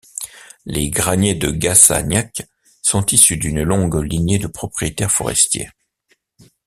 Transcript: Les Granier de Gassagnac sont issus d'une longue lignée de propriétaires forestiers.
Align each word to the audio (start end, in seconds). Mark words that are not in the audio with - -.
Les 0.65 0.89
Granier 0.89 1.35
de 1.35 1.51
Gassagnac 1.51 2.47
sont 2.81 3.05
issus 3.05 3.37
d'une 3.37 3.61
longue 3.61 4.03
lignée 4.11 4.39
de 4.39 4.47
propriétaires 4.47 5.11
forestiers. 5.11 5.69